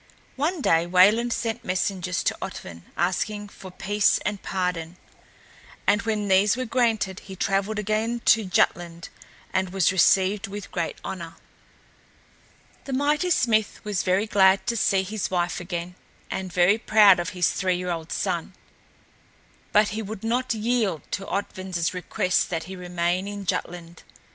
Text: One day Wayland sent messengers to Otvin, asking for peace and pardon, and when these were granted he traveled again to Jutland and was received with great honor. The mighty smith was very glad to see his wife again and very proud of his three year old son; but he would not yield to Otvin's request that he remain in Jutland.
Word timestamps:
One 0.35 0.61
day 0.63 0.87
Wayland 0.87 1.31
sent 1.31 1.63
messengers 1.63 2.23
to 2.23 2.35
Otvin, 2.41 2.81
asking 2.97 3.49
for 3.49 3.69
peace 3.69 4.17
and 4.25 4.41
pardon, 4.41 4.97
and 5.85 6.01
when 6.01 6.27
these 6.27 6.57
were 6.57 6.65
granted 6.65 7.19
he 7.19 7.35
traveled 7.35 7.77
again 7.77 8.21
to 8.25 8.43
Jutland 8.43 9.09
and 9.53 9.69
was 9.69 9.91
received 9.91 10.47
with 10.47 10.71
great 10.71 10.97
honor. 11.03 11.35
The 12.85 12.93
mighty 12.93 13.29
smith 13.29 13.79
was 13.83 14.01
very 14.01 14.25
glad 14.25 14.65
to 14.65 14.75
see 14.75 15.03
his 15.03 15.29
wife 15.29 15.59
again 15.59 15.93
and 16.31 16.51
very 16.51 16.79
proud 16.79 17.19
of 17.19 17.29
his 17.37 17.51
three 17.51 17.77
year 17.77 17.91
old 17.91 18.11
son; 18.11 18.55
but 19.71 19.89
he 19.89 20.01
would 20.01 20.23
not 20.23 20.55
yield 20.55 21.03
to 21.11 21.27
Otvin's 21.27 21.93
request 21.93 22.49
that 22.49 22.63
he 22.63 22.75
remain 22.75 23.27
in 23.27 23.45
Jutland. 23.45 24.01